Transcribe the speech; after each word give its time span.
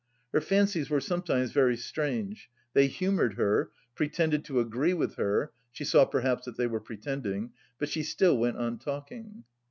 Her 0.33 0.41
fancies 0.41 0.89
were 0.89 0.99
sometimes 0.99 1.51
very 1.51 1.77
strange. 1.77 2.49
They 2.73 2.87
humoured 2.87 3.35
her, 3.35 3.69
pretended 3.93 4.43
to 4.45 4.59
agree 4.59 4.95
with 4.95 5.13
her 5.17 5.53
(she 5.71 5.83
saw 5.85 6.05
perhaps 6.05 6.45
that 6.45 6.57
they 6.57 6.65
were 6.65 6.79
pretending), 6.81 7.51
but 7.77 7.87
she 7.87 8.01
still 8.01 8.35
went 8.35 8.57
on 8.57 8.79
talking. 8.79 9.43